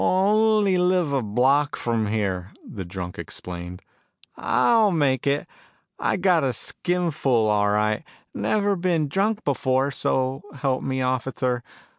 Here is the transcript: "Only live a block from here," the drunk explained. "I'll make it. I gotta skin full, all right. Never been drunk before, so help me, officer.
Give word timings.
"Only 0.03 0.79
live 0.79 1.11
a 1.13 1.21
block 1.21 1.75
from 1.75 2.07
here," 2.07 2.53
the 2.67 2.83
drunk 2.83 3.19
explained. 3.19 3.83
"I'll 4.35 4.89
make 4.89 5.27
it. 5.27 5.45
I 5.99 6.17
gotta 6.17 6.53
skin 6.53 7.11
full, 7.11 7.47
all 7.47 7.69
right. 7.69 8.03
Never 8.33 8.75
been 8.75 9.07
drunk 9.07 9.43
before, 9.43 9.91
so 9.91 10.41
help 10.55 10.81
me, 10.81 11.03
officer. 11.03 11.61